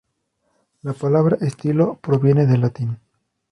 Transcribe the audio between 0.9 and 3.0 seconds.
palabra estilo proviene del latín.